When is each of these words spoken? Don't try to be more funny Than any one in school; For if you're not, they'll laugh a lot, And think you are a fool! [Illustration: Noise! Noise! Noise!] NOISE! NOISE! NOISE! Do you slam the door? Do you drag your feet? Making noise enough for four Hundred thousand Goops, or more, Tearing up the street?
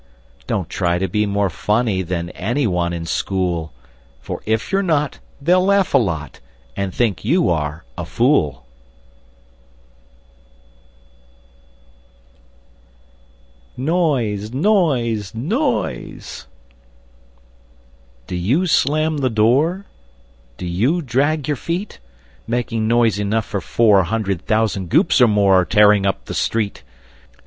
Don't 0.47 0.67
try 0.67 0.97
to 0.97 1.07
be 1.07 1.27
more 1.27 1.51
funny 1.51 2.01
Than 2.01 2.31
any 2.31 2.65
one 2.65 2.91
in 2.91 3.05
school; 3.05 3.71
For 4.19 4.41
if 4.47 4.71
you're 4.71 4.81
not, 4.81 5.19
they'll 5.39 5.63
laugh 5.63 5.93
a 5.93 5.99
lot, 5.99 6.39
And 6.75 6.91
think 6.91 7.23
you 7.23 7.51
are 7.51 7.83
a 7.95 8.03
fool! 8.03 8.65
[Illustration: 13.77 13.85
Noise! 13.85 14.51
Noise! 14.51 14.55
Noise!] 14.55 15.31
NOISE! 15.35 15.35
NOISE! 15.35 15.35
NOISE! 15.35 16.47
Do 18.25 18.35
you 18.35 18.65
slam 18.65 19.17
the 19.19 19.29
door? 19.29 19.85
Do 20.57 20.65
you 20.65 21.03
drag 21.03 21.47
your 21.47 21.57
feet? 21.57 21.99
Making 22.47 22.87
noise 22.87 23.19
enough 23.19 23.45
for 23.45 23.61
four 23.61 24.01
Hundred 24.01 24.47
thousand 24.47 24.89
Goops, 24.89 25.21
or 25.21 25.27
more, 25.27 25.63
Tearing 25.63 26.07
up 26.07 26.25
the 26.25 26.33
street? 26.33 26.81